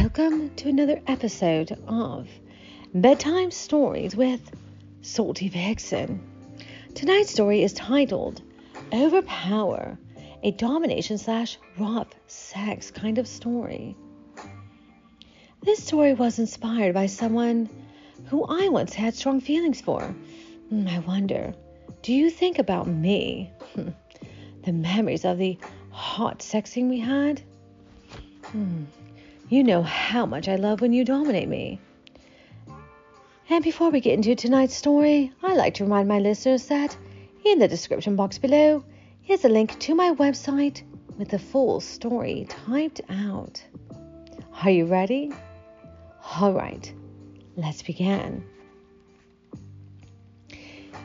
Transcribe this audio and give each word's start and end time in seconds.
Welcome 0.00 0.50
to 0.56 0.68
another 0.68 1.00
episode 1.06 1.78
of 1.86 2.28
Bedtime 2.94 3.50
Stories 3.52 4.16
with 4.16 4.40
Salty 5.02 5.48
Vixen. 5.48 6.20
Tonight's 6.94 7.30
story 7.30 7.62
is 7.62 7.72
titled 7.74 8.42
Overpower, 8.92 9.96
a 10.42 10.50
domination 10.50 11.16
slash 11.16 11.58
rough 11.78 12.08
sex 12.26 12.90
kind 12.90 13.18
of 13.18 13.28
story. 13.28 13.96
This 15.62 15.84
story 15.84 16.12
was 16.12 16.38
inspired 16.40 16.92
by 16.92 17.06
someone 17.06 17.68
who 18.26 18.44
I 18.44 18.68
once 18.70 18.94
had 18.94 19.14
strong 19.14 19.40
feelings 19.40 19.80
for. 19.80 20.02
Hmm, 20.70 20.88
I 20.88 20.98
wonder, 21.00 21.54
do 22.02 22.12
you 22.12 22.30
think 22.30 22.58
about 22.58 22.88
me? 22.88 23.52
the 24.64 24.72
memories 24.72 25.24
of 25.24 25.38
the 25.38 25.56
hot 25.90 26.40
sexting 26.40 26.88
we 26.88 26.98
had? 26.98 27.40
Hmm. 28.46 28.84
You 29.48 29.62
know 29.62 29.82
how 29.82 30.24
much 30.24 30.48
I 30.48 30.56
love 30.56 30.80
when 30.80 30.94
you 30.94 31.04
dominate 31.04 31.48
me. 31.48 31.78
And 33.50 33.62
before 33.62 33.90
we 33.90 34.00
get 34.00 34.14
into 34.14 34.34
tonight's 34.34 34.74
story, 34.74 35.32
I'd 35.42 35.58
like 35.58 35.74
to 35.74 35.84
remind 35.84 36.08
my 36.08 36.18
listeners 36.18 36.66
that 36.66 36.96
in 37.44 37.58
the 37.58 37.68
description 37.68 38.16
box 38.16 38.38
below 38.38 38.82
is 39.28 39.44
a 39.44 39.50
link 39.50 39.78
to 39.80 39.94
my 39.94 40.12
website 40.12 40.82
with 41.18 41.28
the 41.28 41.38
full 41.38 41.80
story 41.80 42.46
typed 42.48 43.02
out. 43.10 43.62
Are 44.62 44.70
you 44.70 44.86
ready? 44.86 45.30
All 46.40 46.54
right, 46.54 46.90
let's 47.56 47.82
begin. 47.82 48.44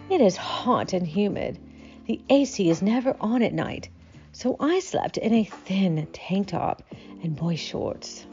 It 0.10 0.22
is 0.22 0.38
hot 0.38 0.94
and 0.94 1.06
humid. 1.06 1.60
The 2.08 2.22
AC 2.30 2.70
is 2.70 2.82
never 2.82 3.18
on 3.20 3.44
at 3.44 3.54
night, 3.54 3.90
so 4.40 4.56
I 4.60 4.80
slept 4.80 5.18
in 5.18 5.34
a 5.34 5.44
thin 5.44 6.08
tank 6.14 6.48
top 6.48 6.82
and 7.22 7.36
boy 7.36 7.58
shorts 7.58 8.26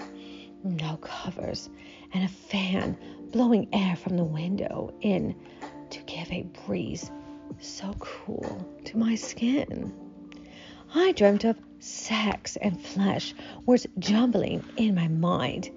no 0.63 0.97
covers, 0.97 1.69
and 2.13 2.25
a 2.25 2.29
fan 2.29 2.97
blowing 3.31 3.69
air 3.73 3.97
from 3.97 4.17
the 4.17 4.25
window 4.25 4.93
in 5.01 5.35
to 5.91 6.01
give 6.05 6.31
a 6.33 6.43
breeze 6.67 7.11
so 7.61 7.95
cool 7.98 8.67
to 8.85 8.98
my 8.98 9.15
skin. 9.15 9.93
I 10.95 11.13
dreamt 11.13 11.45
of 11.45 11.57
sex 11.79 12.57
and 12.57 12.81
flesh, 12.81 13.35
words 13.65 13.87
jumbling 13.98 14.65
in 14.77 14.95
my 14.95 15.09
mind, 15.09 15.70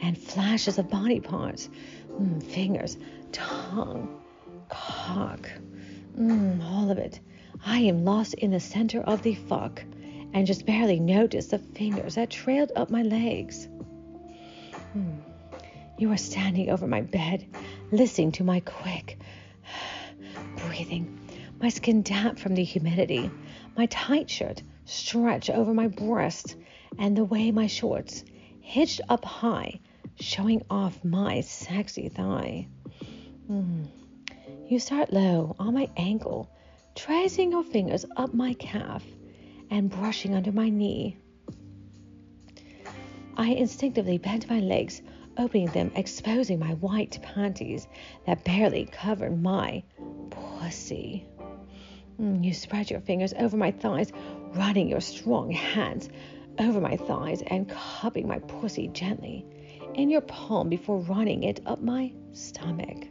and 0.00 0.18
flashes 0.18 0.78
of 0.78 0.90
body 0.90 1.20
parts, 1.20 1.68
mm, 2.10 2.42
fingers, 2.42 2.98
tongue, 3.32 4.20
cock, 4.68 5.48
mm, 6.18 6.62
all 6.64 6.90
of 6.90 6.98
it. 6.98 7.20
I 7.64 7.78
am 7.80 8.04
lost 8.04 8.34
in 8.34 8.50
the 8.50 8.60
center 8.60 9.00
of 9.00 9.22
the 9.22 9.34
fuck 9.34 9.82
and 10.32 10.46
just 10.46 10.66
barely 10.66 11.00
notice 11.00 11.46
the 11.46 11.58
fingers 11.58 12.16
that 12.16 12.30
trailed 12.30 12.72
up 12.76 12.90
my 12.90 13.02
legs. 13.02 13.68
Hmm. 14.92 15.18
You 15.98 16.12
are 16.12 16.18
standing 16.18 16.70
over 16.70 16.86
my 16.86 17.00
bed, 17.00 17.46
listening 17.90 18.32
to 18.32 18.44
my 18.44 18.60
quick 18.60 19.18
breathing, 20.56 21.18
my 21.60 21.70
skin 21.70 22.02
damp 22.02 22.38
from 22.38 22.54
the 22.54 22.64
humidity, 22.64 23.30
my 23.76 23.86
tight 23.86 24.28
shirt 24.28 24.62
stretched 24.84 25.50
over 25.50 25.72
my 25.72 25.88
breast, 25.88 26.56
and 26.98 27.16
the 27.16 27.24
way 27.24 27.50
my 27.50 27.66
shorts 27.66 28.24
hitched 28.60 29.00
up 29.08 29.24
high, 29.24 29.80
showing 30.20 30.62
off 30.68 31.04
my 31.04 31.40
sexy 31.40 32.08
thigh. 32.08 32.68
Mm. 33.50 33.86
You 34.68 34.78
start 34.78 35.12
low 35.12 35.54
on 35.58 35.74
my 35.74 35.88
ankle, 35.96 36.50
tracing 36.96 37.52
your 37.52 37.62
fingers 37.62 38.06
up 38.16 38.32
my 38.34 38.54
calf 38.54 39.04
and 39.70 39.90
brushing 39.90 40.34
under 40.34 40.50
my 40.50 40.70
knee. 40.70 41.18
I 43.36 43.50
instinctively 43.50 44.16
bent 44.16 44.48
my 44.48 44.60
legs, 44.60 45.02
opening 45.36 45.66
them, 45.68 45.92
exposing 45.94 46.58
my 46.58 46.72
white 46.74 47.20
panties 47.22 47.86
that 48.24 48.44
barely 48.44 48.86
covered 48.86 49.40
my 49.40 49.82
pussy. 50.30 51.26
Mm, 52.18 52.42
you 52.42 52.54
spread 52.54 52.90
your 52.90 53.00
fingers 53.00 53.34
over 53.34 53.58
my 53.58 53.72
thighs, 53.72 54.10
running 54.54 54.88
your 54.88 55.02
strong 55.02 55.50
hands 55.50 56.08
over 56.58 56.80
my 56.80 56.96
thighs 56.96 57.42
and 57.46 57.68
cupping 57.68 58.26
my 58.26 58.38
pussy 58.38 58.88
gently 58.88 59.44
in 59.94 60.08
your 60.08 60.22
palm 60.22 60.70
before 60.70 61.00
running 61.00 61.42
it 61.42 61.60
up 61.66 61.82
my 61.82 62.10
stomach. 62.32 63.06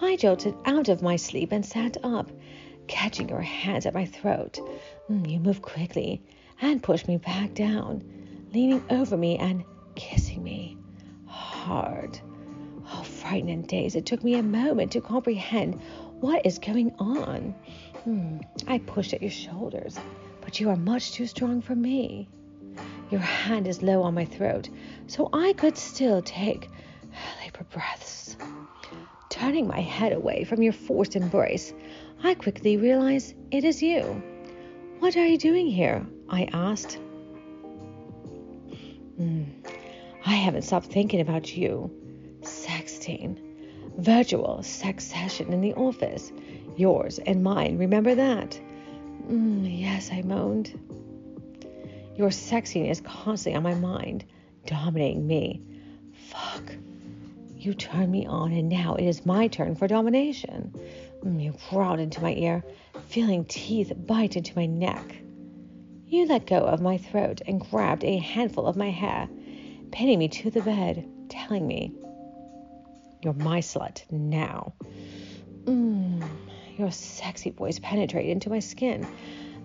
I 0.00 0.16
jolted 0.16 0.54
out 0.64 0.88
of 0.88 1.02
my 1.02 1.16
sleep 1.16 1.52
and 1.52 1.64
sat 1.64 1.96
up, 2.02 2.30
catching 2.86 3.28
your 3.28 3.42
hands 3.42 3.86
at 3.86 3.94
my 3.94 4.06
throat. 4.06 4.58
Mm, 5.10 5.30
you 5.30 5.40
moved 5.40 5.62
quickly 5.62 6.22
and 6.60 6.82
pushed 6.82 7.08
me 7.08 7.16
back 7.18 7.54
down 7.54 8.02
leaning 8.52 8.82
over 8.90 9.16
me 9.16 9.36
and 9.38 9.64
kissing 9.94 10.42
me 10.42 10.76
hard. 11.26 12.18
Oh, 12.90 13.02
frightened 13.02 13.50
and 13.50 13.66
dazed, 13.66 13.96
it 13.96 14.06
took 14.06 14.24
me 14.24 14.34
a 14.34 14.42
moment 14.42 14.92
to 14.92 15.00
comprehend 15.00 15.80
what 16.20 16.46
is 16.46 16.58
going 16.58 16.94
on. 16.98 17.54
Hmm. 18.04 18.38
I 18.66 18.78
pushed 18.78 19.12
at 19.12 19.20
your 19.20 19.30
shoulders, 19.30 19.98
but 20.40 20.58
you 20.58 20.70
are 20.70 20.76
much 20.76 21.12
too 21.12 21.26
strong 21.26 21.60
for 21.60 21.74
me. 21.74 22.28
Your 23.10 23.20
hand 23.20 23.66
is 23.66 23.82
low 23.82 24.02
on 24.02 24.14
my 24.14 24.24
throat, 24.24 24.68
so 25.06 25.28
I 25.32 25.52
could 25.54 25.76
still 25.76 26.22
take 26.22 26.70
labor 27.42 27.64
breaths. 27.70 28.36
Turning 29.38 29.68
my 29.68 29.80
head 29.80 30.12
away 30.12 30.42
from 30.42 30.62
your 30.62 30.72
forced 30.72 31.14
embrace, 31.14 31.72
I 32.24 32.34
quickly 32.34 32.76
realize 32.76 33.34
it 33.52 33.62
is 33.62 33.80
you. 33.80 34.20
What 34.98 35.16
are 35.16 35.26
you 35.26 35.38
doing 35.38 35.68
here? 35.68 36.04
I 36.28 36.48
asked. 36.52 36.98
Mm. 39.20 39.46
I 40.26 40.32
haven't 40.32 40.62
stopped 40.62 40.86
thinking 40.86 41.20
about 41.20 41.56
you. 41.56 41.88
Sexting. 42.40 43.38
Virtual 43.98 44.64
sex 44.64 45.04
session 45.04 45.52
in 45.52 45.60
the 45.60 45.74
office. 45.74 46.32
Yours 46.76 47.20
and 47.20 47.44
mine. 47.44 47.78
Remember 47.78 48.16
that? 48.16 48.60
Mm, 49.28 49.80
yes, 49.80 50.10
I 50.10 50.22
moaned. 50.22 50.76
Your 52.16 52.30
sexing 52.30 52.90
is 52.90 53.00
constantly 53.02 53.56
on 53.56 53.62
my 53.62 53.74
mind, 53.74 54.24
dominating 54.66 55.28
me. 55.28 55.62
Fuck. 56.26 56.72
You 57.60 57.74
turn 57.74 58.12
me 58.12 58.24
on, 58.24 58.52
and 58.52 58.68
now 58.68 58.94
it 58.94 59.04
is 59.04 59.26
my 59.26 59.48
turn 59.48 59.74
for 59.74 59.88
domination. 59.88 60.72
Mm, 61.24 61.42
you 61.42 61.54
growled 61.68 61.98
into 61.98 62.22
my 62.22 62.32
ear, 62.34 62.62
feeling 63.08 63.44
teeth 63.46 63.92
bite 64.06 64.36
into 64.36 64.54
my 64.54 64.66
neck. 64.66 65.16
You 66.06 66.26
let 66.26 66.46
go 66.46 66.58
of 66.58 66.80
my 66.80 66.98
throat 66.98 67.40
and 67.46 67.60
grabbed 67.60 68.04
a 68.04 68.18
handful 68.18 68.68
of 68.68 68.76
my 68.76 68.90
hair, 68.90 69.28
pinning 69.90 70.20
me 70.20 70.28
to 70.28 70.52
the 70.52 70.60
bed, 70.60 71.04
telling 71.28 71.66
me, 71.66 71.92
You're 73.22 73.34
my 73.34 73.58
slut 73.58 74.04
now. 74.08 74.74
Mmm, 75.64 76.24
your 76.76 76.92
sexy 76.92 77.50
voice 77.50 77.80
penetrated 77.80 78.30
into 78.30 78.50
my 78.50 78.60
skin. 78.60 79.04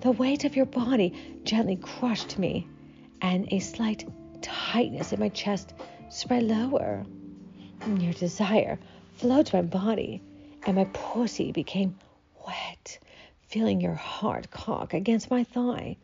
The 0.01 0.11
weight 0.11 0.45
of 0.45 0.55
your 0.55 0.65
body 0.65 1.13
gently 1.43 1.75
crushed 1.75 2.39
me, 2.39 2.67
and 3.21 3.47
a 3.53 3.59
slight 3.59 4.09
tightness 4.41 5.13
in 5.13 5.19
my 5.19 5.29
chest 5.29 5.75
spread 6.09 6.41
lower. 6.41 7.05
Your 7.85 8.13
desire 8.13 8.79
flowed 9.15 9.47
to 9.47 9.57
my 9.57 9.61
body, 9.61 10.21
and 10.65 10.77
my 10.77 10.85
pussy 10.93 11.51
became 11.51 11.99
wet, 12.47 12.97
feeling 13.47 13.81
your 13.81 13.93
hard 13.93 14.49
cock 14.51 14.93
against 14.93 15.29
my 15.29 15.43
thigh. 15.43 15.97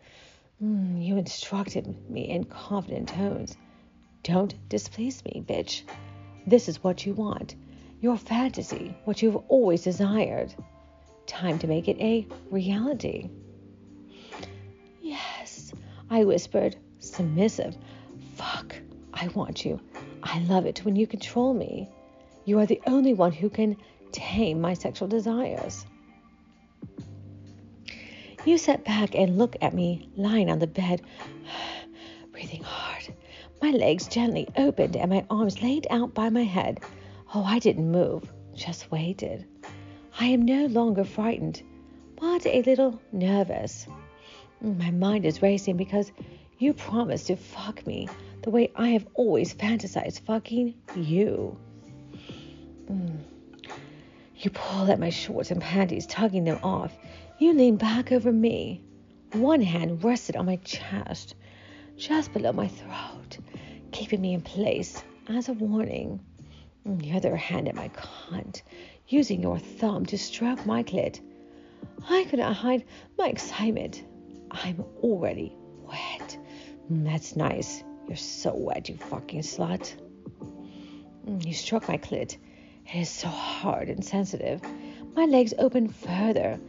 Mm, 0.62 1.02
you 1.02 1.16
instructed 1.16 2.10
me 2.10 2.30
in 2.30 2.44
confident 2.44 3.08
tones. 3.08 3.56
Don't 4.24 4.54
displease 4.68 5.24
me, 5.24 5.42
bitch. 5.48 5.84
This 6.46 6.68
is 6.68 6.84
what 6.84 7.06
you 7.06 7.14
want. 7.14 7.56
Your 8.02 8.18
fantasy, 8.18 8.94
what 9.06 9.22
you've 9.22 9.38
always 9.48 9.82
desired. 9.84 10.54
Time 11.28 11.60
to 11.60 11.68
make 11.68 11.88
it 11.88 11.98
a 12.02 12.28
reality. 12.52 13.30
Yes, 15.02 15.74
I 16.10 16.26
whispered, 16.26 16.76
submissive. 17.00 17.78
Fuck, 18.36 18.76
I 19.14 19.30
want 19.30 19.64
you. 19.64 19.80
I 20.24 20.40
love 20.40 20.66
it 20.66 20.84
when 20.86 20.96
you 20.96 21.08
control 21.08 21.54
me. 21.54 21.90
You 22.46 22.60
are 22.60 22.66
the 22.66 22.82
only 22.88 23.14
one 23.14 23.32
who 23.32 23.50
can 23.50 23.78
tame 24.12 24.60
my 24.62 24.74
sexual 24.74 25.08
desires. 25.08 25.86
You 28.46 28.58
sat 28.58 28.86
back 28.86 29.16
and 29.16 29.38
looked 29.38 29.58
at 29.62 29.74
me 29.74 30.10
lying 30.16 30.50
on 30.50 30.60
the 30.60 30.68
bed, 30.68 31.02
breathing 32.32 32.64
hard. 32.64 33.14
My 33.62 33.72
legs 33.72 34.08
gently 34.08 34.48
opened 34.56 34.96
and 34.96 35.10
my 35.10 35.26
arms 35.30 35.62
laid 35.62 35.88
out 35.90 36.14
by 36.14 36.30
my 36.30 36.44
head. 36.44 36.80
Oh, 37.36 37.44
I 37.44 37.60
didn't 37.60 37.92
move, 37.92 38.32
just 38.56 38.90
waited. 38.92 39.46
I 40.20 40.26
am 40.28 40.46
no 40.46 40.66
longer 40.68 41.04
frightened, 41.04 41.62
but 42.16 42.46
a 42.46 42.62
little 42.64 43.00
nervous. 43.12 43.88
My 44.62 44.92
mind 44.92 45.26
is 45.26 45.42
racing 45.42 45.78
because 45.78 46.12
you 46.58 46.74
promised 46.74 47.28
to 47.28 47.36
fuck 47.36 47.86
me 47.86 48.08
the 48.42 48.50
way 48.50 48.72
I 48.76 48.90
have 48.90 49.08
always 49.14 49.54
fantasized 49.54 50.22
fucking 50.22 50.76
you. 50.96 51.58
Mm. 52.90 53.20
You 54.38 54.52
pull 54.52 54.90
at 54.90 55.00
my 55.00 55.10
shorts 55.10 55.52
and 55.52 55.62
panties, 55.62 56.06
tugging 56.06 56.46
them 56.46 56.60
off. 56.64 56.98
You 57.40 57.54
lean 57.54 57.76
back 57.76 58.12
over 58.12 58.32
me. 58.32 58.82
One 59.34 59.62
hand 59.62 60.04
rested 60.04 60.36
on 60.36 60.46
my 60.46 60.56
chest, 60.58 61.36
just 61.98 62.34
below 62.34 62.52
my 62.54 62.68
throat, 62.68 63.38
keeping 63.92 64.22
me 64.22 64.34
in 64.34 64.42
place 64.42 65.04
as 65.28 65.50
a 65.50 65.54
warning. 65.54 66.22
The 66.86 67.12
other 67.12 67.36
hand 67.36 67.68
at 67.68 67.76
my 67.76 67.90
cunt, 67.90 68.62
using 69.08 69.42
your 69.42 69.60
thumb 69.60 70.06
to 70.08 70.18
stroke 70.18 70.66
my 70.66 70.84
clit. 70.84 71.20
I 72.10 72.26
could 72.30 72.40
not 72.40 72.56
hide 72.56 72.86
my 73.18 73.28
excitement. 73.28 74.04
I'm 74.50 74.84
already 75.02 75.54
wet. 75.84 76.38
Mm, 76.92 77.06
that's 77.06 77.36
nice. 77.36 77.84
You're 78.10 78.18
so 78.18 78.56
wet, 78.56 78.90
you 78.90 78.98
fucking 78.98 79.42
slut. 79.42 79.94
Mm, 81.28 81.46
you 81.46 81.54
struck 81.54 81.88
my 81.88 82.00
clit. 82.00 82.38
It 82.88 83.02
is 83.02 83.08
so 83.08 83.28
hard 83.28 83.88
and 83.88 84.04
sensitive. 84.04 84.64
My 85.16 85.26
legs 85.26 85.54
open 85.60 85.90
further. 85.90 86.60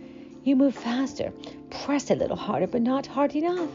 You 0.45 0.55
move 0.55 0.75
faster. 0.75 1.33
Press 1.71 2.11
a 2.11 2.15
little 2.15 2.37
harder, 2.37 2.67
but 2.67 2.83
not 2.83 3.07
hard 3.07 3.35
enough. 3.35 3.71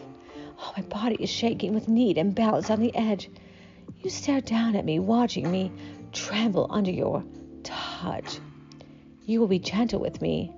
Oh, 0.60 0.74
my 0.78 0.84
body 0.84 1.18
is 1.20 1.32
shaking 1.32 1.74
with 1.74 1.88
need 1.88 2.20
and 2.20 2.36
balance 2.36 2.70
on 2.70 2.82
the 2.82 2.96
edge. 2.96 3.32
You 3.98 4.12
stare 4.12 4.42
down 4.42 4.76
at 4.76 4.86
me, 4.86 5.00
watching 5.00 5.50
me 5.50 5.72
tremble 6.12 6.68
under 6.70 6.92
your 6.92 7.24
touch. 7.64 8.38
You 9.26 9.40
will 9.40 9.48
be 9.48 9.58
gentle 9.58 10.00
with 10.00 10.22
me 10.22 10.54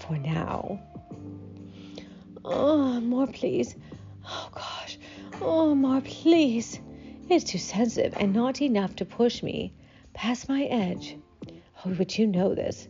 for 0.00 0.18
now. 0.18 0.78
Oh, 2.44 3.00
more, 3.00 3.26
please. 3.26 3.74
Oh, 4.26 4.50
gosh. 4.54 4.67
Oh, 5.40 5.74
more, 5.74 6.00
please. 6.00 6.80
It's 7.28 7.44
too 7.44 7.58
sensitive 7.58 8.14
and 8.18 8.32
not 8.32 8.60
enough 8.60 8.96
to 8.96 9.04
push 9.04 9.42
me 9.42 9.72
past 10.12 10.48
my 10.48 10.64
edge. 10.64 11.16
Oh, 11.84 11.94
but 11.94 12.18
you 12.18 12.26
know 12.26 12.54
this. 12.54 12.88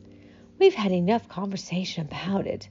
We've 0.59 0.75
had 0.75 0.93
enough 0.93 1.29
conversation 1.29 2.07
about 2.07 2.47
it, 2.47 2.69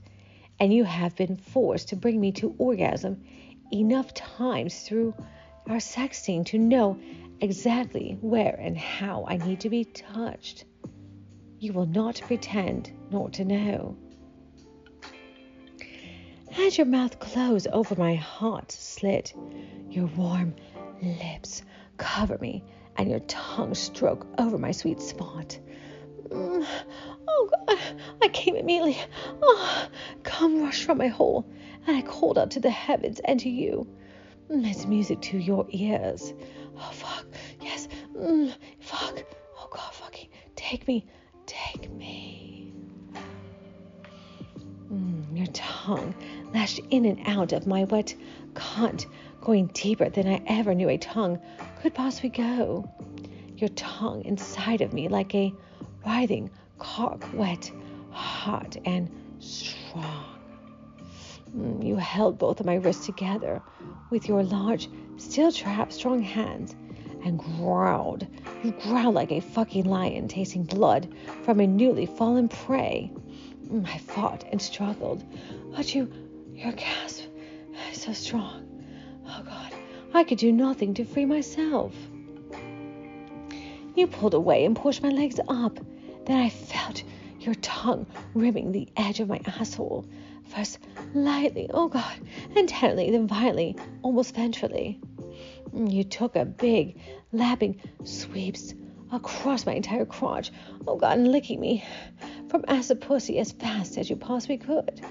and 0.59 0.73
you 0.73 0.83
have 0.83 1.15
been 1.15 1.35
forced 1.35 1.89
to 1.89 1.95
bring 1.95 2.19
me 2.19 2.31
to 2.33 2.55
orgasm 2.57 3.23
enough 3.71 4.13
times 4.13 4.81
through 4.81 5.13
our 5.67 5.77
sexting 5.77 6.45
to 6.47 6.57
know 6.57 6.99
exactly 7.39 8.17
where 8.21 8.55
and 8.59 8.77
how 8.77 9.25
I 9.27 9.37
need 9.37 9.59
to 9.61 9.69
be 9.69 9.85
touched. 9.85 10.65
You 11.59 11.73
will 11.73 11.85
not 11.85 12.21
pretend 12.25 12.91
not 13.11 13.33
to 13.33 13.45
know. 13.45 13.95
As 16.59 16.77
your 16.77 16.87
mouth 16.87 17.19
closes 17.19 17.67
over 17.71 17.95
my 17.95 18.15
hot 18.15 18.71
slit, 18.71 19.33
your 19.89 20.07
warm 20.07 20.55
lips 21.01 21.61
cover 21.97 22.37
me 22.39 22.63
and 22.97 23.09
your 23.09 23.19
tongue 23.21 23.75
stroke 23.75 24.25
over 24.39 24.57
my 24.57 24.71
sweet 24.71 24.99
spot. 24.99 25.59
Mm, 26.29 26.67
oh 27.27 27.49
God, 27.51 27.79
I 28.23 28.27
came 28.29 28.55
immediately. 28.55 28.97
Oh, 29.41 29.87
come 30.23 30.61
rush 30.63 30.83
from 30.83 30.97
my 30.97 31.07
hole, 31.07 31.45
and 31.85 31.95
I 31.95 32.01
called 32.01 32.37
out 32.37 32.51
to 32.51 32.59
the 32.59 32.71
heavens 32.71 33.21
and 33.23 33.39
to 33.41 33.49
you. 33.49 33.87
Mm, 34.51 34.67
it's 34.67 34.85
music 34.87 35.21
to 35.21 35.37
your 35.37 35.67
ears. 35.69 36.33
Oh 36.75 36.91
fuck, 36.91 37.25
yes, 37.61 37.87
mm, 38.15 38.53
fuck. 38.79 39.23
Oh 39.57 39.69
God, 39.71 39.93
fucking 39.93 40.29
take 40.55 40.87
me, 40.87 41.05
take 41.45 41.89
me. 41.91 42.73
Mm, 44.91 45.37
your 45.37 45.47
tongue 45.47 46.15
lashed 46.57 46.79
in 46.89 47.05
and 47.05 47.19
out 47.27 47.53
of 47.53 47.67
my 47.67 47.83
wet 47.83 48.15
cunt, 48.55 49.05
going 49.41 49.67
deeper 49.67 50.09
than 50.09 50.27
I 50.27 50.41
ever 50.47 50.73
knew 50.73 50.89
a 50.89 50.97
tongue 50.97 51.39
could 51.79 51.93
possibly 51.93 52.29
go. 52.29 52.89
Your 53.57 53.69
tongue 53.75 54.25
inside 54.25 54.81
of 54.81 54.91
me 54.91 55.07
like 55.07 55.35
a 55.35 55.53
writhing 56.03 56.49
cock, 56.79 57.29
wet, 57.33 57.71
hot, 58.09 58.75
and 58.85 59.07
strong. 59.37 60.25
Mm, 61.55 61.85
you 61.85 61.95
held 61.95 62.39
both 62.39 62.59
of 62.59 62.65
my 62.65 62.75
wrists 62.75 63.05
together 63.05 63.61
with 64.09 64.27
your 64.27 64.41
large, 64.41 64.89
steel 65.17 65.51
trap 65.51 65.91
strong 65.91 66.23
hands 66.23 66.75
and 67.23 67.37
growled. 67.37 68.25
You 68.63 68.71
growled 68.71 69.13
like 69.13 69.31
a 69.31 69.41
fucking 69.41 69.85
lion 69.85 70.27
tasting 70.27 70.63
blood 70.63 71.07
from 71.43 71.59
a 71.59 71.67
newly 71.67 72.07
fallen 72.07 72.49
prey. 72.49 73.11
Mm, 73.67 73.87
I 73.87 73.99
fought 73.99 74.43
and 74.51 74.59
struggled, 74.59 75.23
but 75.75 75.93
you 75.93 76.11
your 76.57 76.71
gasp 76.71 77.23
is 77.91 78.01
so 78.01 78.11
strong. 78.13 78.67
Oh 79.27 79.43
God, 79.43 79.73
I 80.13 80.23
could 80.23 80.39
do 80.39 80.51
nothing 80.51 80.95
to 80.95 81.05
free 81.05 81.25
myself. 81.25 81.93
You 83.95 84.07
pulled 84.07 84.33
away 84.33 84.65
and 84.65 84.75
pushed 84.75 85.03
my 85.03 85.09
legs 85.09 85.39
up. 85.47 85.79
Then 86.25 86.37
I 86.37 86.49
felt 86.49 87.03
your 87.39 87.53
tongue 87.55 88.07
rimming 88.33 88.71
the 88.71 88.89
edge 88.97 89.19
of 89.19 89.29
my 89.29 89.39
asshole. 89.45 90.05
First 90.47 90.79
lightly, 91.13 91.69
oh 91.73 91.89
God, 91.89 92.19
and 92.55 92.67
tenderly, 92.67 93.11
then 93.11 93.27
violently, 93.27 93.75
almost 94.01 94.33
ventrally. 94.33 94.99
You 95.73 96.03
took 96.03 96.35
a 96.35 96.45
big, 96.45 96.99
lapping 97.31 97.79
sweeps 98.03 98.73
across 99.11 99.65
my 99.65 99.73
entire 99.73 100.05
crotch, 100.05 100.51
oh 100.87 100.95
God, 100.95 101.19
and 101.19 101.31
licking 101.31 101.59
me 101.59 101.85
from 102.49 102.65
ass 102.67 102.87
to 102.87 102.95
pussy 102.95 103.37
as 103.37 103.51
fast 103.51 103.97
as 103.97 104.09
you 104.09 104.15
possibly 104.15 104.57
could. 104.57 105.01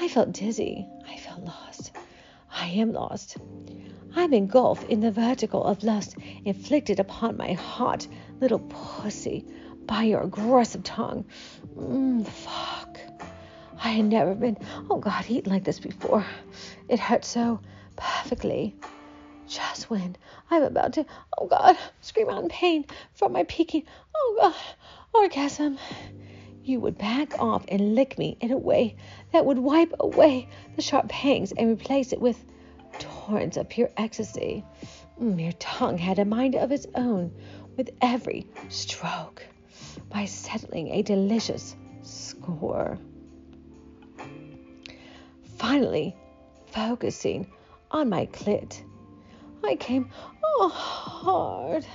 I 0.00 0.06
felt 0.06 0.32
dizzy. 0.32 0.86
I 1.08 1.16
felt 1.16 1.42
lost. 1.44 1.90
I 2.52 2.66
am 2.68 2.92
lost. 2.92 3.36
I'm 4.14 4.32
engulfed 4.32 4.88
in 4.88 5.00
the 5.00 5.10
vertical 5.10 5.64
of 5.64 5.82
lust 5.82 6.16
inflicted 6.44 7.00
upon 7.00 7.36
my 7.36 7.52
hot 7.52 8.06
little 8.40 8.60
pussy 8.60 9.44
by 9.86 10.04
your 10.04 10.22
aggressive 10.22 10.84
tongue. 10.84 11.24
Mm, 11.76 12.24
fuck. 12.26 13.00
I 13.82 13.88
had 13.88 14.04
never 14.04 14.34
been, 14.34 14.56
oh 14.88 14.98
God, 14.98 15.24
eaten 15.28 15.52
like 15.52 15.64
this 15.64 15.80
before. 15.80 16.24
It 16.88 17.00
hurt 17.00 17.24
so 17.24 17.60
perfectly. 17.96 18.76
Just 19.48 19.90
when 19.90 20.16
I'm 20.50 20.62
about 20.62 20.92
to, 20.94 21.06
oh 21.38 21.46
God, 21.46 21.76
scream 22.02 22.28
out 22.28 22.42
in 22.44 22.48
pain 22.48 22.84
from 23.14 23.32
my 23.32 23.44
peaking, 23.44 23.84
oh 24.14 24.36
God, 24.40 25.20
orgasm 25.22 25.78
you 26.68 26.80
would 26.80 26.98
back 26.98 27.38
off 27.38 27.64
and 27.68 27.94
lick 27.94 28.18
me 28.18 28.36
in 28.40 28.52
a 28.52 28.58
way 28.58 28.94
that 29.32 29.46
would 29.46 29.58
wipe 29.58 29.92
away 30.00 30.48
the 30.76 30.82
sharp 30.82 31.08
pangs 31.08 31.52
and 31.52 31.70
replace 31.70 32.12
it 32.12 32.20
with 32.20 32.44
torrents 32.98 33.56
of 33.56 33.68
pure 33.68 33.90
ecstasy. 33.96 34.64
Your 35.20 35.52
tongue 35.52 35.98
had 35.98 36.18
a 36.18 36.24
mind 36.24 36.54
of 36.54 36.70
its 36.70 36.86
own 36.94 37.32
with 37.76 37.90
every 38.00 38.46
stroke 38.68 39.44
by 40.10 40.26
settling 40.26 40.88
a 40.88 41.02
delicious 41.02 41.74
score. 42.02 42.98
Finally, 45.56 46.14
focusing 46.66 47.50
on 47.90 48.08
my 48.08 48.26
clit, 48.26 48.82
I 49.64 49.74
came 49.76 50.10
oh, 50.44 50.68
hard, 50.68 51.86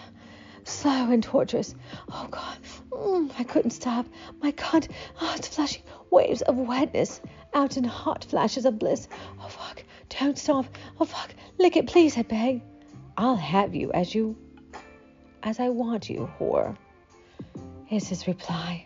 slow 0.63 1.11
and 1.11 1.23
torturous. 1.23 1.75
Oh 2.11 2.27
God, 2.29 2.57
Mm, 2.93 3.31
I 3.39 3.43
couldn't 3.43 3.71
stop. 3.71 4.05
My 4.41 4.51
God, 4.51 4.87
oh, 5.19 5.33
it's 5.35 5.47
flashing 5.47 5.83
waves 6.11 6.41
of 6.43 6.57
wetness 6.57 7.21
out 7.53 7.77
in 7.77 7.83
hot 7.83 8.23
flashes 8.23 8.65
of 8.65 8.77
bliss. 8.79 9.07
Oh, 9.41 9.47
fuck. 9.47 9.83
Don't 10.09 10.37
stop. 10.37 10.65
Oh, 10.99 11.05
fuck. 11.05 11.33
Lick 11.57 11.75
it, 11.75 11.87
please, 11.87 12.17
I 12.17 12.21
beg. 12.21 12.61
I'll 13.17 13.35
have 13.35 13.73
you 13.73 13.91
as 13.91 14.13
you, 14.13 14.35
as 15.41 15.59
I 15.59 15.69
want 15.69 16.09
you, 16.09 16.29
whore, 16.39 16.75
is 17.89 18.07
his 18.07 18.27
reply. 18.27 18.85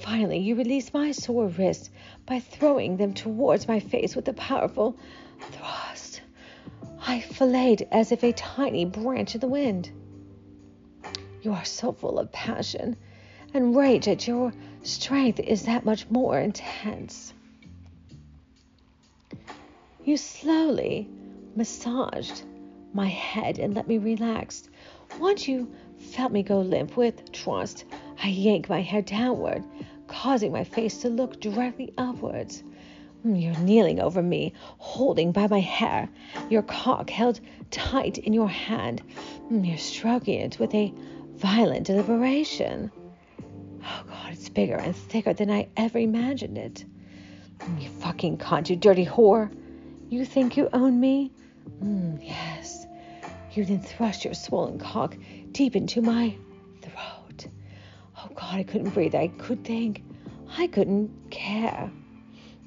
Finally, 0.00 0.38
you 0.38 0.54
release 0.54 0.92
my 0.92 1.12
sore 1.12 1.48
wrists 1.48 1.90
by 2.26 2.40
throwing 2.40 2.96
them 2.96 3.12
towards 3.12 3.66
my 3.66 3.80
face 3.80 4.14
with 4.14 4.28
a 4.28 4.32
powerful 4.34 4.96
thrust. 5.52 6.20
I 7.06 7.20
filleted 7.20 7.88
as 7.90 8.12
if 8.12 8.22
a 8.22 8.32
tiny 8.32 8.84
branch 8.84 9.34
in 9.34 9.40
the 9.40 9.48
wind. 9.48 9.90
You 11.46 11.52
are 11.52 11.64
so 11.64 11.92
full 11.92 12.18
of 12.18 12.32
passion 12.32 12.96
and 13.54 13.76
rage 13.76 14.06
that 14.06 14.26
your 14.26 14.52
strength 14.82 15.38
is 15.38 15.62
that 15.66 15.84
much 15.84 16.10
more 16.10 16.40
intense. 16.40 17.32
You 20.04 20.16
slowly 20.16 21.08
massaged 21.54 22.42
my 22.92 23.06
head 23.06 23.60
and 23.60 23.76
let 23.76 23.86
me 23.86 23.98
relax. 23.98 24.68
Once 25.20 25.46
you 25.46 25.70
felt 25.98 26.32
me 26.32 26.42
go 26.42 26.58
limp 26.58 26.96
with 26.96 27.30
trust, 27.30 27.84
I 28.20 28.26
yanked 28.26 28.68
my 28.68 28.80
head 28.80 29.04
downward, 29.04 29.62
causing 30.08 30.50
my 30.50 30.64
face 30.64 30.98
to 31.02 31.08
look 31.08 31.40
directly 31.40 31.94
upwards. 31.96 32.64
Mm, 33.24 33.40
you're 33.40 33.60
kneeling 33.60 34.00
over 34.00 34.20
me, 34.20 34.52
holding 34.78 35.30
by 35.30 35.46
my 35.46 35.60
hair, 35.60 36.08
your 36.50 36.62
cock 36.62 37.08
held 37.08 37.38
tight 37.70 38.18
in 38.18 38.32
your 38.32 38.48
hand. 38.48 39.00
Mm, 39.48 39.64
you're 39.64 39.78
stroking 39.78 40.40
it 40.40 40.58
with 40.58 40.74
a 40.74 40.92
violent 41.36 41.86
deliberation. 41.86 42.90
Oh 43.82 44.02
God, 44.08 44.32
it's 44.32 44.48
bigger 44.48 44.76
and 44.76 44.96
thicker 44.96 45.32
than 45.32 45.50
I 45.50 45.68
ever 45.76 45.98
imagined 45.98 46.58
it. 46.58 46.84
You 47.78 47.88
fucking 47.88 48.38
cunt, 48.38 48.70
you 48.70 48.76
dirty 48.76 49.06
whore. 49.06 49.50
You 50.08 50.24
think 50.24 50.56
you 50.56 50.68
own 50.72 50.98
me? 50.98 51.32
Mm, 51.82 52.18
yes. 52.22 52.86
You 53.52 53.64
then 53.64 53.80
thrust 53.82 54.24
your 54.24 54.34
swollen 54.34 54.78
cock 54.78 55.16
deep 55.52 55.76
into 55.76 56.00
my 56.00 56.36
throat. 56.82 57.46
Oh 58.18 58.28
God, 58.34 58.54
I 58.54 58.62
couldn't 58.62 58.90
breathe. 58.90 59.14
I 59.14 59.28
could 59.28 59.64
think. 59.64 60.02
I 60.56 60.66
couldn't 60.66 61.30
care. 61.30 61.90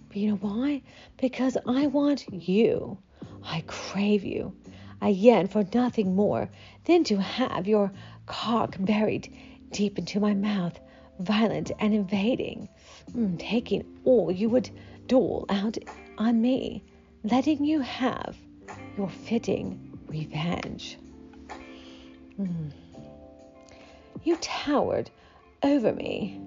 But 0.07 0.17
you 0.17 0.29
know 0.29 0.37
why? 0.37 0.81
Because 1.17 1.57
I 1.67 1.87
want 1.87 2.31
you. 2.31 2.97
I 3.43 3.63
crave 3.67 4.23
you. 4.23 4.55
I 5.01 5.09
yearn 5.09 5.47
for 5.47 5.65
nothing 5.73 6.15
more 6.15 6.49
than 6.85 7.03
to 7.05 7.17
have 7.17 7.67
your 7.67 7.91
cock 8.25 8.75
buried 8.79 9.33
deep 9.71 9.97
into 9.97 10.19
my 10.19 10.33
mouth, 10.33 10.79
violent 11.19 11.71
and 11.79 11.93
invading, 11.93 12.67
mm, 13.11 13.39
taking 13.39 13.85
all 14.03 14.31
you 14.31 14.49
would 14.49 14.69
dole 15.07 15.45
out 15.49 15.77
on 16.17 16.41
me, 16.41 16.83
letting 17.23 17.63
you 17.63 17.81
have 17.81 18.37
your 18.97 19.09
fitting 19.09 19.97
revenge. 20.07 20.97
Mm. 22.39 22.71
You 24.23 24.35
towered 24.37 25.09
over 25.63 25.93
me 25.93 26.41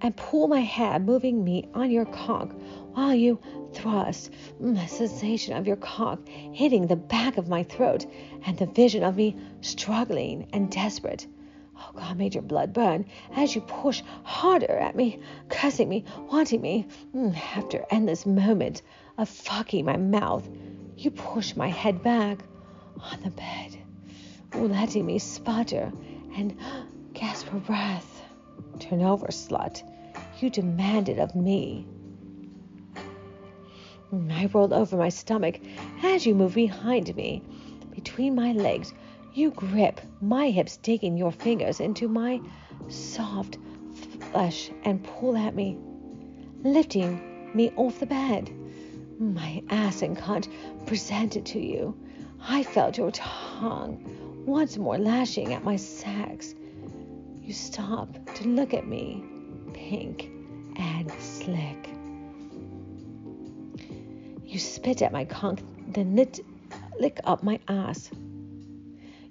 and 0.00 0.16
pull 0.16 0.48
my 0.48 0.60
hair, 0.60 0.98
moving 0.98 1.44
me 1.44 1.68
on 1.74 1.90
your 1.90 2.04
cock 2.06 2.52
while 2.94 3.14
you 3.14 3.38
thrust. 3.72 4.30
The 4.60 4.86
sensation 4.86 5.56
of 5.56 5.66
your 5.66 5.76
cock 5.76 6.26
hitting 6.28 6.86
the 6.86 6.96
back 6.96 7.36
of 7.36 7.48
my 7.48 7.62
throat 7.62 8.06
and 8.44 8.56
the 8.56 8.66
vision 8.66 9.02
of 9.02 9.16
me 9.16 9.36
struggling 9.60 10.48
and 10.52 10.70
desperate. 10.70 11.26
Oh 11.76 11.92
God, 11.94 12.18
made 12.18 12.34
your 12.34 12.42
blood 12.42 12.72
burn 12.72 13.06
as 13.36 13.54
you 13.54 13.60
push 13.60 14.02
harder 14.24 14.76
at 14.76 14.96
me, 14.96 15.20
cussing 15.48 15.88
me, 15.88 16.04
wanting 16.30 16.60
me. 16.60 16.86
Mm, 17.14 17.36
after 17.56 17.86
endless 17.90 18.26
moment 18.26 18.82
of 19.16 19.28
fucking 19.28 19.84
my 19.84 19.96
mouth, 19.96 20.48
you 20.96 21.10
push 21.12 21.54
my 21.54 21.68
head 21.68 22.02
back 22.02 22.38
on 23.00 23.20
the 23.22 23.30
bed, 23.30 23.78
letting 24.54 25.06
me 25.06 25.18
sputter 25.20 25.92
and 26.34 26.56
gasp 27.14 27.46
for 27.46 27.58
breath. 27.58 28.17
Turn 28.78 29.02
over, 29.02 29.26
slut. 29.28 29.82
You 30.40 30.50
demanded 30.50 31.18
of 31.18 31.34
me. 31.34 31.86
I 34.30 34.46
rolled 34.46 34.72
over 34.72 34.96
my 34.96 35.10
stomach 35.10 35.60
as 36.02 36.24
you 36.24 36.34
move 36.34 36.54
behind 36.54 37.14
me. 37.16 37.42
Between 37.90 38.34
my 38.34 38.52
legs, 38.52 38.94
you 39.34 39.50
grip 39.50 40.00
my 40.20 40.50
hips, 40.50 40.76
digging 40.78 41.16
your 41.16 41.32
fingers 41.32 41.80
into 41.80 42.08
my 42.08 42.40
soft 42.88 43.58
flesh 44.30 44.70
and 44.84 45.02
pull 45.02 45.36
at 45.36 45.54
me, 45.54 45.76
lifting 46.62 47.50
me 47.54 47.70
off 47.76 48.00
the 48.00 48.06
bed. 48.06 48.50
My 49.18 49.62
ass 49.68 50.02
and 50.02 50.16
cunt 50.16 50.48
presented 50.86 51.44
to 51.46 51.60
you. 51.60 51.98
I 52.40 52.62
felt 52.62 52.96
your 52.96 53.10
tongue 53.10 54.44
once 54.46 54.78
more 54.78 54.96
lashing 54.98 55.52
at 55.52 55.64
my 55.64 55.76
sacs. 55.76 56.54
You 57.48 57.54
stop 57.54 58.10
to 58.34 58.46
look 58.46 58.74
at 58.74 58.86
me, 58.86 59.24
pink 59.72 60.30
and 60.76 61.10
slick. 61.18 61.88
You 64.44 64.58
spit 64.58 65.00
at 65.00 65.12
my 65.12 65.24
conch, 65.24 65.60
then 65.86 66.14
lit, 66.14 66.40
lick 67.00 67.20
up 67.24 67.42
my 67.42 67.58
ass. 67.66 68.10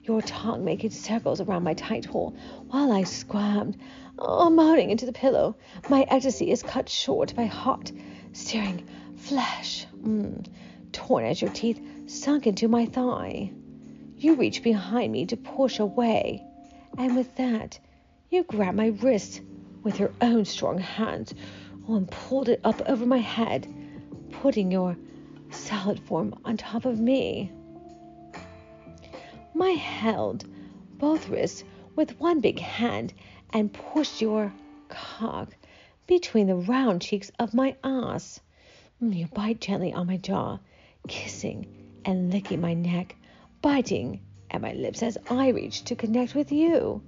Your 0.01 0.23
tongue 0.23 0.65
making 0.65 0.89
circles 0.89 1.41
around 1.41 1.63
my 1.63 1.75
tight 1.75 2.05
hole 2.05 2.35
while 2.69 2.91
I 2.91 3.03
squirmed, 3.03 3.77
oh, 4.17 4.49
moaning 4.49 4.89
into 4.89 5.05
the 5.05 5.13
pillow. 5.13 5.55
My 5.87 6.01
ecstasy 6.09 6.49
is 6.49 6.63
cut 6.63 6.89
short 6.89 7.35
by 7.35 7.45
hot, 7.45 7.91
searing 8.33 8.83
flesh, 9.15 9.85
mm, 9.95 10.43
torn 10.91 11.23
as 11.23 11.39
your 11.39 11.51
teeth 11.51 11.79
sunk 12.07 12.47
into 12.47 12.67
my 12.67 12.87
thigh. 12.87 13.51
You 14.17 14.33
reach 14.33 14.63
behind 14.63 15.11
me 15.11 15.27
to 15.27 15.37
push 15.37 15.77
away, 15.77 16.43
and 16.97 17.15
with 17.15 17.35
that, 17.35 17.77
you 18.29 18.43
grabbed 18.43 18.77
my 18.77 18.87
wrist 18.87 19.41
with 19.83 19.99
your 19.99 20.11
own 20.21 20.43
strong 20.45 20.77
hands 20.77 21.33
and 21.87 22.09
pulled 22.09 22.49
it 22.49 22.59
up 22.63 22.81
over 22.87 23.05
my 23.05 23.19
head, 23.19 23.73
putting 24.41 24.71
your 24.71 24.97
solid 25.49 25.99
form 25.99 26.35
on 26.43 26.57
top 26.57 26.85
of 26.85 26.99
me. 26.99 27.51
I 29.59 29.71
held 29.71 30.45
both 30.97 31.29
wrists 31.29 31.63
with 31.95 32.19
one 32.19 32.39
big 32.41 32.59
hand 32.59 33.13
and 33.51 33.73
pushed 33.73 34.21
your 34.21 34.53
cock 34.87 35.55
between 36.05 36.47
the 36.47 36.55
round 36.55 37.01
cheeks 37.01 37.31
of 37.39 37.53
my 37.53 37.75
ass. 37.83 38.39
You 39.01 39.27
bite 39.27 39.59
gently 39.59 39.91
on 39.93 40.07
my 40.07 40.17
jaw, 40.17 40.59
kissing 41.07 41.67
and 42.05 42.31
licking 42.31 42.61
my 42.61 42.73
neck, 42.75 43.15
biting 43.61 44.21
at 44.51 44.61
my 44.61 44.73
lips 44.73 45.03
as 45.03 45.17
I 45.29 45.49
reach 45.49 45.83
to 45.85 45.95
connect 45.95 46.33
with 46.33 46.51
you. 46.51 47.01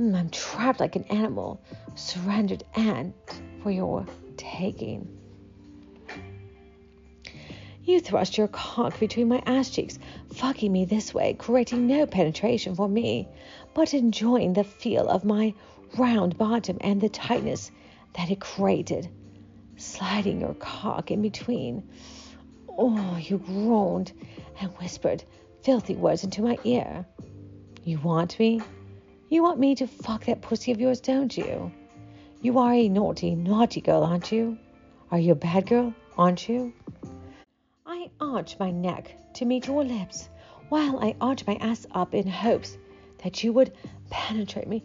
Mm, 0.00 0.14
I'm 0.14 0.28
trapped 0.30 0.80
like 0.80 0.96
an 0.96 1.04
animal, 1.04 1.62
surrendered 1.94 2.64
and 2.74 3.14
for 3.62 3.70
your 3.70 4.06
taking. 4.36 5.08
You 7.82 8.00
thrust 8.00 8.36
your 8.36 8.48
cock 8.48 8.98
between 8.98 9.28
my 9.28 9.42
ass 9.46 9.70
cheeks, 9.70 9.98
fucking 10.34 10.70
me 10.70 10.84
this 10.84 11.14
way, 11.14 11.34
creating 11.34 11.86
no 11.86 12.04
penetration 12.04 12.74
for 12.74 12.88
me, 12.88 13.28
but 13.74 13.94
enjoying 13.94 14.52
the 14.52 14.64
feel 14.64 15.08
of 15.08 15.24
my 15.24 15.54
round 15.96 16.36
bottom 16.36 16.76
and 16.80 17.00
the 17.00 17.08
tightness 17.08 17.70
that 18.14 18.30
it 18.30 18.40
created, 18.40 19.08
sliding 19.76 20.40
your 20.40 20.54
cock 20.54 21.10
in 21.10 21.22
between. 21.22 21.88
Oh, 22.76 23.16
you 23.16 23.38
groaned 23.38 24.12
and 24.60 24.70
whispered 24.72 25.24
filthy 25.62 25.94
words 25.94 26.24
into 26.24 26.42
my 26.42 26.58
ear. 26.64 27.06
You 27.84 27.98
want 28.00 28.38
me? 28.38 28.60
You 29.28 29.42
want 29.42 29.58
me 29.58 29.74
to 29.74 29.88
fuck 29.88 30.26
that 30.26 30.40
pussy 30.40 30.70
of 30.70 30.80
yours, 30.80 31.00
don't 31.00 31.36
you? 31.36 31.72
You 32.42 32.60
are 32.60 32.72
a 32.72 32.88
naughty, 32.88 33.34
naughty 33.34 33.80
girl, 33.80 34.04
aren't 34.04 34.30
you? 34.30 34.56
Are 35.10 35.18
you 35.18 35.32
a 35.32 35.34
bad 35.34 35.66
girl, 35.66 35.92
aren't 36.16 36.48
you? 36.48 36.72
I 37.84 38.08
arch 38.20 38.56
my 38.60 38.70
neck 38.70 39.16
to 39.34 39.44
meet 39.44 39.66
your 39.66 39.82
lips, 39.82 40.28
while 40.68 41.00
I 41.00 41.16
arch 41.20 41.44
my 41.44 41.56
ass 41.56 41.88
up 41.90 42.14
in 42.14 42.28
hopes 42.28 42.78
that 43.24 43.42
you 43.42 43.52
would 43.52 43.72
penetrate 44.10 44.68
me. 44.68 44.84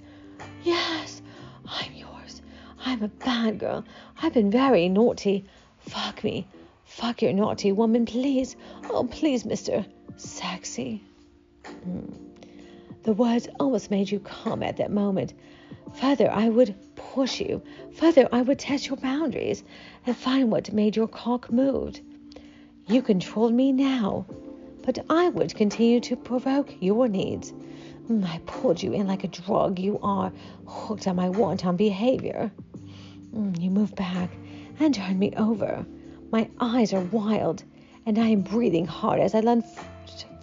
Yes, 0.64 1.22
I'm 1.68 1.94
yours. 1.94 2.42
I'm 2.84 3.04
a 3.04 3.10
bad 3.10 3.60
girl. 3.60 3.86
I've 4.24 4.34
been 4.34 4.50
very 4.50 4.90
naughty. 4.90 5.46
Fuck 5.78 6.24
me. 6.24 6.48
Fuck 6.86 7.22
your 7.22 7.34
naughty 7.34 7.72
woman, 7.74 8.08
please. 8.08 8.56
Oh, 8.90 9.04
please, 9.04 9.44
Mr. 9.44 9.86
Sexy. 10.18 11.04
Mm. 11.88 12.31
The 13.03 13.13
words 13.13 13.48
almost 13.60 13.89
made 13.89 14.12
you 14.12 14.20
come 14.20 14.62
at 14.62 14.77
that 14.77 14.91
moment. 14.91 15.34
Further, 15.96 16.29
I 16.31 16.50
would 16.50 16.75
push 16.96 17.41
you. 17.41 17.62
Further, 17.96 18.29
I 18.31 18.43
would 18.43 18.60
test 18.60 18.88
your 18.88 18.98
boundaries 18.98 19.63
and 20.05 20.15
find 20.15 20.51
what 20.51 20.72
made 20.72 20.96
your 20.96 21.08
cock 21.08 21.51
move. 21.51 22.00
You 22.86 23.01
controlled 23.01 23.53
me 23.53 23.72
now, 23.72 24.27
but 24.84 25.00
I 25.10 25.29
would 25.29 25.55
continue 25.55 26.00
to 26.01 26.15
provoke 26.15 26.75
your 26.79 27.08
needs. 27.08 27.53
Mm, 28.08 28.24
I 28.24 28.39
pulled 28.46 28.84
you 28.84 28.93
in 28.93 29.08
like 29.08 29.24
a 29.24 29.27
drug. 29.27 29.79
You 29.79 30.00
are 30.03 30.31
hooked 30.67 31.08
on 31.08 31.15
my 31.15 31.29
wanton 31.29 31.75
behavior. 31.77 32.51
Mm, 33.36 33.60
you 33.60 33.72
move 33.72 33.96
back 33.96 34.29
and 34.79 34.93
turn 34.93 35.17
me 35.17 35.34
over. 35.38 35.86
My 36.31 36.50
eyes 36.60 36.93
are 36.93 37.01
wild, 37.01 37.63
and 38.05 38.20
I 38.20 38.27
am 38.27 38.41
breathing 38.41 38.86
hard 38.86 39.20
as 39.20 39.34
I 39.34 39.39
lunge 39.39 39.65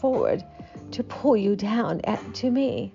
forward 0.00 0.44
to 0.92 1.02
pull 1.04 1.36
you 1.36 1.56
down 1.56 2.00
at, 2.04 2.34
to 2.34 2.50
me. 2.50 2.92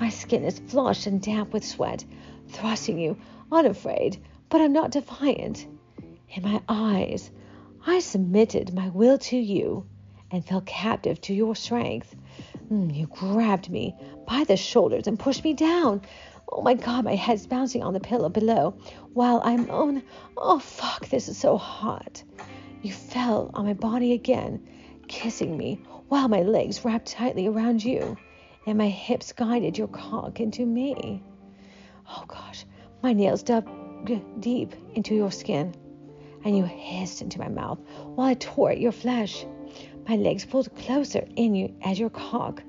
My 0.00 0.08
skin 0.08 0.44
is 0.44 0.58
flushed 0.58 1.06
and 1.06 1.20
damp 1.20 1.52
with 1.52 1.64
sweat, 1.64 2.04
thrusting 2.48 2.98
you, 2.98 3.16
unafraid, 3.52 4.18
but 4.48 4.60
I'm 4.60 4.72
not 4.72 4.92
defiant. 4.92 5.66
In 6.30 6.42
my 6.42 6.62
eyes, 6.68 7.30
I 7.86 8.00
submitted 8.00 8.72
my 8.72 8.88
will 8.88 9.18
to 9.18 9.36
you 9.36 9.86
and 10.30 10.44
fell 10.44 10.62
captive 10.62 11.20
to 11.22 11.34
your 11.34 11.56
strength. 11.56 12.14
Mm, 12.70 12.94
you 12.94 13.06
grabbed 13.06 13.68
me 13.68 13.94
by 14.26 14.44
the 14.44 14.56
shoulders 14.56 15.06
and 15.06 15.18
pushed 15.18 15.44
me 15.44 15.54
down. 15.54 16.02
Oh 16.50 16.62
my 16.62 16.74
god, 16.74 17.04
my 17.04 17.14
head's 17.14 17.46
bouncing 17.46 17.82
on 17.82 17.92
the 17.92 18.00
pillow 18.00 18.28
below 18.28 18.74
while 19.12 19.40
I'm 19.44 19.70
on. 19.70 20.02
Oh 20.36 20.58
fuck, 20.58 21.08
this 21.08 21.28
is 21.28 21.36
so 21.36 21.56
hot. 21.56 22.22
You 22.82 22.92
fell 22.92 23.50
on 23.54 23.66
my 23.66 23.74
body 23.74 24.12
again 24.12 24.66
kissing 25.10 25.56
me 25.56 25.80
while 26.08 26.28
my 26.28 26.40
legs 26.40 26.84
wrapped 26.84 27.10
tightly 27.10 27.48
around 27.48 27.84
you 27.84 28.16
and 28.64 28.78
my 28.78 28.88
hips 28.88 29.32
guided 29.32 29.76
your 29.76 29.88
cock 29.88 30.38
into 30.38 30.64
me. 30.64 31.20
Oh 32.08 32.24
gosh, 32.28 32.64
my 33.02 33.12
nails 33.12 33.42
dug 33.42 33.68
deep 34.38 34.72
into 34.94 35.16
your 35.16 35.32
skin 35.32 35.74
and 36.44 36.56
you 36.56 36.64
hissed 36.64 37.22
into 37.22 37.40
my 37.40 37.48
mouth 37.48 37.80
while 38.14 38.28
I 38.28 38.34
tore 38.34 38.70
at 38.70 38.80
your 38.80 38.92
flesh. 38.92 39.44
My 40.08 40.14
legs 40.14 40.44
pulled 40.44 40.74
closer 40.76 41.26
in 41.34 41.56
you 41.56 41.74
as 41.82 41.98
your 41.98 42.10
cock 42.10 42.62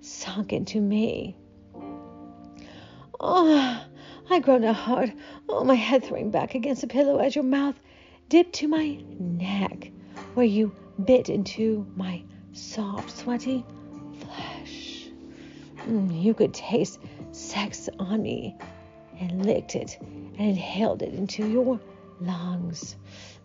sunk 0.00 0.52
into 0.52 0.80
me. 0.80 1.36
Oh, 3.20 3.84
I 4.30 4.40
groaned 4.40 4.64
hard, 4.64 5.12
oh, 5.48 5.62
my 5.62 5.76
head 5.76 6.04
throwing 6.04 6.32
back 6.32 6.56
against 6.56 6.80
the 6.80 6.88
pillow 6.88 7.18
as 7.18 7.36
your 7.36 7.44
mouth 7.44 7.78
dipped 8.28 8.54
to 8.54 8.68
my 8.68 8.98
neck, 9.18 9.92
where 10.34 10.44
you 10.44 10.74
bit 11.04 11.28
into 11.28 11.86
my 11.96 12.22
soft, 12.52 13.10
sweaty 13.10 13.64
flesh. 14.20 15.08
Mm, 15.86 16.22
you 16.22 16.34
could 16.34 16.54
taste 16.54 17.00
sex 17.32 17.88
on 17.98 18.22
me 18.22 18.56
and 19.20 19.44
licked 19.44 19.74
it 19.74 19.98
and 20.00 20.40
inhaled 20.40 21.02
it 21.02 21.14
into 21.14 21.46
your 21.46 21.80
lungs. 22.20 22.96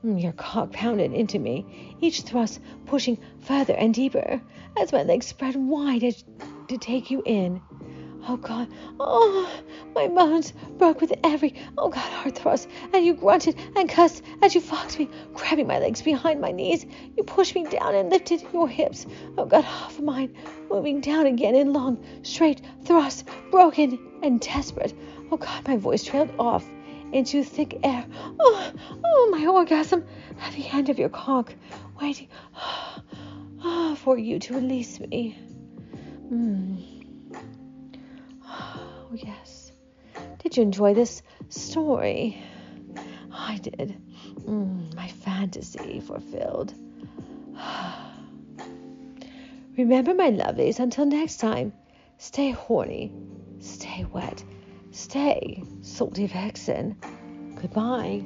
Mm, 0.05 0.21
your 0.21 0.31
cock 0.33 0.71
pounded 0.71 1.13
into 1.13 1.39
me, 1.39 1.97
each 2.01 2.21
thrust 2.21 2.59
pushing 2.85 3.17
further 3.39 3.73
and 3.73 3.93
deeper 3.93 4.41
as 4.79 4.91
my 4.91 5.03
legs 5.03 5.27
spread 5.27 5.55
wide 5.55 6.15
to 6.67 6.77
take 6.77 7.11
you 7.11 7.21
in. 7.25 7.61
Oh 8.27 8.37
God, 8.37 8.67
oh, 8.99 9.49
my 9.95 10.07
bones 10.07 10.53
broke 10.77 11.01
with 11.01 11.13
every, 11.23 11.55
oh 11.77 11.89
God, 11.89 12.11
hard 12.11 12.35
thrust, 12.35 12.67
and 12.93 13.05
you 13.05 13.13
grunted 13.13 13.55
and 13.75 13.89
cussed 13.89 14.23
as 14.41 14.53
you 14.53 14.61
foxed 14.61 14.99
me, 14.99 15.09
grabbing 15.33 15.67
my 15.67 15.79
legs 15.79 16.01
behind 16.01 16.41
my 16.41 16.51
knees. 16.51 16.85
You 17.17 17.23
pushed 17.23 17.55
me 17.55 17.63
down 17.65 17.95
and 17.95 18.09
lifted 18.09 18.43
your 18.53 18.67
hips, 18.67 19.05
oh 19.37 19.45
God, 19.45 19.65
off 19.65 19.97
of 19.97 20.03
mine, 20.03 20.35
moving 20.69 21.01
down 21.01 21.27
again 21.27 21.55
in 21.55 21.73
long, 21.73 22.03
straight 22.23 22.61
thrusts, 22.83 23.23
broken 23.51 23.97
and 24.21 24.39
desperate. 24.41 24.93
Oh 25.31 25.37
God, 25.37 25.67
my 25.67 25.77
voice 25.77 26.03
trailed 26.03 26.31
off 26.37 26.65
into 27.11 27.43
thick 27.43 27.79
air. 27.83 28.05
Oh, 28.39 28.71
oh, 29.03 29.29
my 29.31 29.45
orgasm 29.47 30.05
at 30.41 30.53
the 30.53 30.67
end 30.67 30.89
of 30.89 30.99
your 30.99 31.09
cock, 31.09 31.53
waiting 31.99 32.27
oh, 33.63 33.95
for 34.03 34.17
you 34.17 34.39
to 34.39 34.53
release 34.53 34.99
me. 34.99 35.37
Mm. 36.31 36.98
Oh, 39.11 39.15
yes. 39.15 39.71
Did 40.39 40.55
you 40.55 40.63
enjoy 40.63 40.93
this 40.93 41.23
story? 41.49 42.39
I 43.33 43.57
did. 43.57 43.99
Mm, 44.41 44.93
my 44.95 45.07
fantasy 45.07 45.99
fulfilled. 45.99 46.73
Remember, 49.77 50.13
my 50.13 50.29
lovelies, 50.29 50.79
until 50.79 51.05
next 51.05 51.37
time, 51.37 51.73
stay 52.17 52.51
horny, 52.51 53.11
stay 53.59 54.05
wet, 54.11 54.43
stay 54.91 55.63
salty 55.81 56.27
vixen. 56.27 56.97
Goodbye. 57.61 58.23